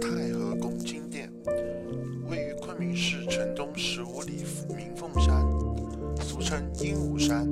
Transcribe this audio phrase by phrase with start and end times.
[0.00, 1.30] 太和宫金殿
[2.28, 5.46] 位于昆明市城东十五里鸣凤山，
[6.20, 7.46] 俗称鹦鹉山，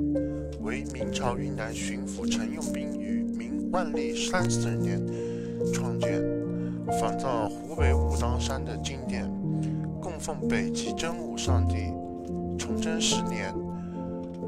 [0.61, 5.01] 为明朝云南巡抚陈用兵于明万历三十年
[5.73, 6.21] 创建，
[6.99, 9.31] 仿造湖北武当山的金殿，
[10.01, 11.75] 供奉北极真武上帝。
[12.57, 13.53] 崇祯十年，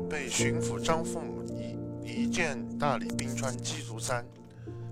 [0.09, 4.25] 被巡抚张父母移移建大理冰川鸡足山。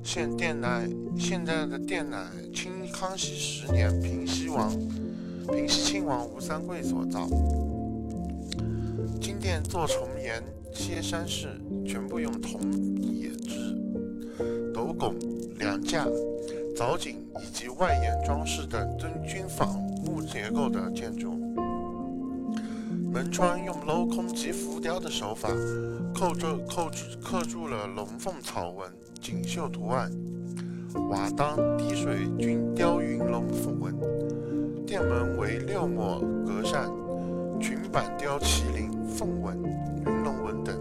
[0.03, 0.87] 现殿乃
[1.17, 4.69] 现在的殿乃清康熙十年平西王
[5.47, 7.27] 平西亲王吴三桂所造。
[9.21, 10.43] 金殿做重檐
[10.73, 11.49] 歇山式，
[11.85, 12.59] 全部用铜
[12.99, 13.53] 冶制，
[14.73, 15.15] 斗拱、
[15.59, 16.05] 梁架、
[16.75, 21.39] 藻井以及外檐装饰等敦均仿木结构的建筑。
[23.11, 25.49] 门窗用镂空及浮雕的手法，
[26.15, 28.89] 扣住扣住刻住了龙凤草纹、
[29.19, 30.09] 锦绣图案。
[31.09, 33.93] 瓦当、滴水均雕云龙凤纹。
[34.85, 36.89] 殿门为六抹格扇，
[37.59, 39.61] 裙板雕麒麟、凤纹、
[40.05, 40.73] 云龙纹等，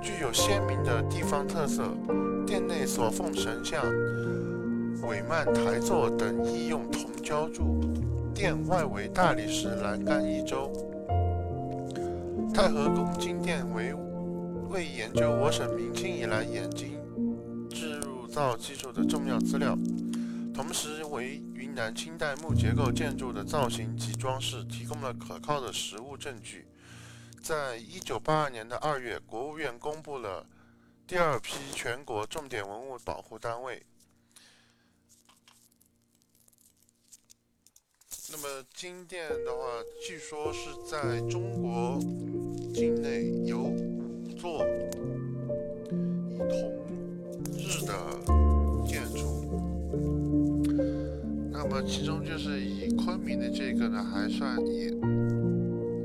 [0.00, 1.84] 具有鲜明的地方特色。
[2.46, 3.84] 殿内所奉神像、
[5.02, 7.80] 帷幔、台座等亦用铜浇铸。
[8.34, 10.72] 殿外为大理石栏杆一周。
[12.52, 13.94] 太和宫金殿为
[14.68, 16.98] 为研究我省明清以来冶金
[17.70, 19.76] 制造技术的重要资料，
[20.54, 26.66] 同时为云南清代木结构建筑的造型及装饰提供了可靠的实物证据。
[27.42, 30.46] 在一九八二年的二月，国务院公布了
[31.06, 33.82] 第二批全国重点文物保护单位。
[38.32, 39.62] 那么金殿的话，
[40.06, 41.98] 据说是在中国
[42.80, 44.00] 境内有五
[44.38, 44.64] 座
[46.30, 46.48] 以铜
[47.52, 47.92] 制的
[48.86, 49.44] 建筑。
[51.52, 54.90] 那么其中就是以昆明的这个呢，还算也，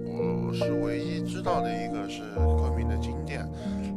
[0.05, 3.49] 我是唯一知道的一个是昆明的金殿。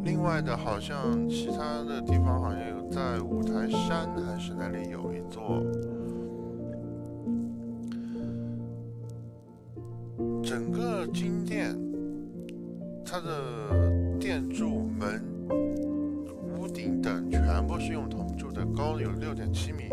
[0.05, 5.61] 另外的，好像其他的地方好像有在五台山还是哪里有一座。
[10.45, 11.77] 整个金殿，
[13.11, 15.25] 它的殿柱、门、
[16.59, 19.85] 屋顶等全部是用铜铸的，高有六点七米，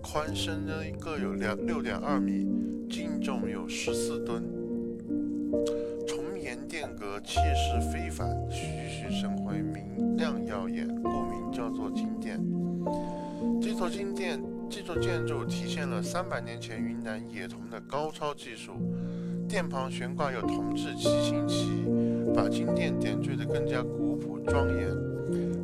[0.00, 2.46] 宽深呢各有两六点二米，
[2.88, 4.44] 净重有十四吨。
[6.06, 12.40] 重檐殿阁气势非凡，栩栩生辉，明亮耀眼，故名叫做金殿。
[13.60, 14.40] 这座金殿，
[14.70, 18.74] 这座建筑体现了三百年前云南冶铜的高超技术。
[19.46, 21.84] 殿旁悬挂有铜制七星旗，
[22.34, 24.90] 把金殿点缀得更加古朴庄严。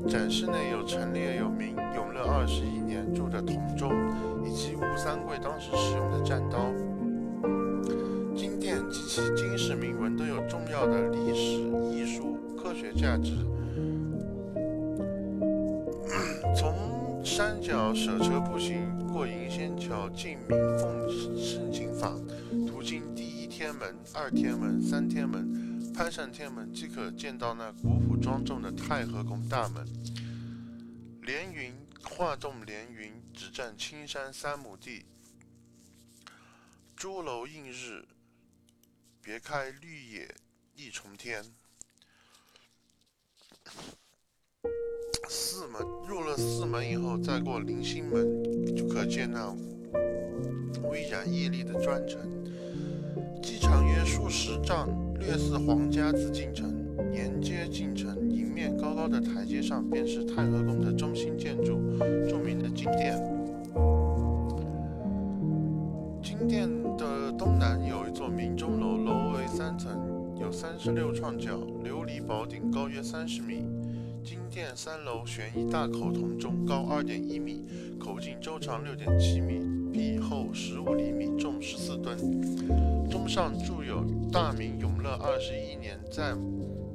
[0.08, 3.92] 展室内有陈列有明永乐二十一年铸的铜钟，
[4.44, 6.72] 以及吴三桂当时使用的战刀。
[8.34, 11.60] 金殿及其金饰铭文都有重要的历史、
[11.92, 13.32] 艺术、科学价值。
[16.56, 16.74] 从
[17.24, 22.20] 山脚舍车步行过银仙桥，进明凤圣景坊，
[22.66, 23.40] 途经第一。
[23.60, 25.46] 天门、二天门、三天门，
[26.00, 29.86] 攀上天门即可见到那古朴庄重的太和宫大门。
[31.20, 35.04] 连云画栋连云，只占青山三亩地。
[36.96, 38.02] 朱楼映日，
[39.20, 40.34] 别开绿野
[40.74, 41.44] 一重天。
[45.28, 49.54] 四门入了四门以后，再过临星门，就可见那
[50.82, 52.18] 巍然屹立的砖城。
[53.42, 54.88] 机长约数十丈，
[55.20, 56.74] 略似皇家紫禁城。
[57.12, 61.78] 沿街进城，迎面高高的台阶上，便是太和宫的中心建筑——
[62.28, 63.18] 著名的金殿。
[66.22, 69.90] 金殿的东南有一座明中楼，楼为三层，
[70.40, 73.64] 有三十六创角，琉璃宝顶，高约三十米。
[74.22, 77.64] 金殿三楼悬一大口铜钟，高二点一米，
[77.98, 79.60] 口径周长六点七米，
[79.92, 82.16] 壁厚十五厘米，重十四吨。
[83.10, 86.34] 钟上铸有“大明永乐二十一年在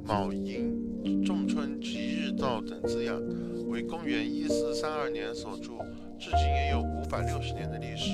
[0.04, 3.20] 卯寅仲春吉日造”等字样，
[3.68, 5.78] 为公元一四三二年所铸，
[6.18, 8.10] 至今也有五百六十年的历史。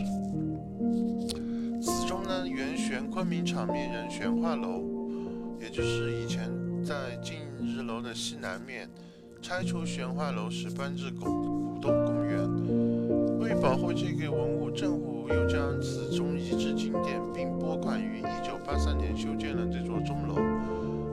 [1.83, 4.83] 此钟呢，原悬昆明场面人悬化楼，
[5.61, 6.51] 也就是以前
[6.85, 8.89] 在进日楼的西南面。
[9.41, 12.49] 拆除悬化楼时搬至古古洞公园。
[13.41, 20.37] 为保护这个文物，政府又将此钟移至景点，并拨款于1983年修建了这座钟楼。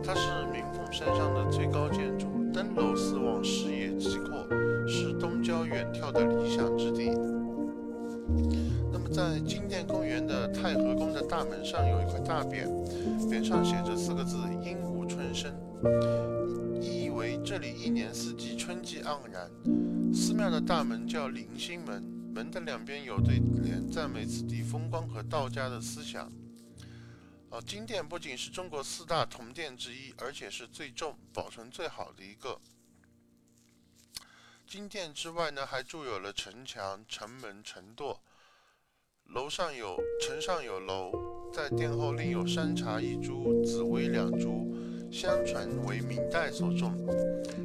[0.03, 4.45] 它是鸣凤山上的最高建筑，登楼四望，视野极阔，
[4.87, 7.09] 是东郊远眺的理想之地。
[9.11, 12.67] 在金殿公园的太和宫的大门上有一块大匾，
[13.27, 15.51] 匾上写着四个字“鹦鹉春生”，
[16.79, 19.49] 意为这里一年四季春季盎然。
[20.13, 22.03] 寺庙的大门叫灵心门，
[22.35, 26.31] 门的两边有对联赞美此地风光和道家的思想。
[27.49, 32.59] 哦，金殿不仅是中国四大铜殿之一，而且是最重、保存最好的一个。
[34.67, 38.19] 金殿之外呢，还筑有了城墙、城门、城垛。
[39.35, 41.11] 楼上有城上有楼，
[41.53, 44.73] 在殿后另有山茶一株、紫薇两株，
[45.11, 46.91] 相传为明代所种。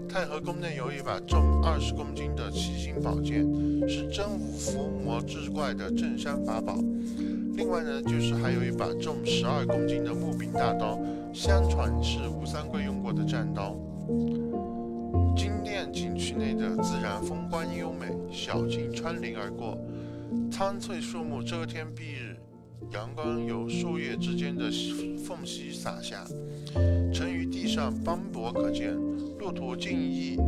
[0.07, 3.43] 太和宫内有一把重二十公斤的七星宝剑，
[3.89, 6.77] 是真武伏魔之怪的镇山法宝。
[7.57, 11.01] 另外呢，就是还有一把重十二公斤的木柄大刀，
[11.33, 13.75] 相传是吴三桂用过的战刀。
[15.35, 19.79] 金殿景区内的自然风光优美，小径穿林而过，
[20.51, 22.37] 苍翠树木遮天蔽日，
[22.93, 24.71] 阳光由树叶之间的
[25.27, 26.25] 缝隙洒下，
[27.13, 28.95] 沉于地上斑驳可见。
[29.39, 30.41] 路途静谧，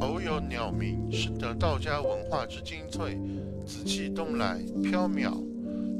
[0.00, 3.18] 偶有鸟鸣，使得道家文化之精粹。
[3.64, 5.32] 紫气东来，飘渺，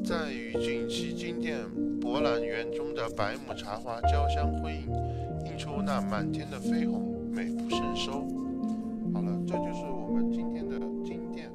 [0.05, 1.59] 在与锦溪金殿
[2.01, 7.09] 博览园中的百亩茶花交相辉映，映出那满天的绯红。
[7.31, 8.27] 美不胜收。
[9.15, 11.51] 好了，这就是我们今天的金殿。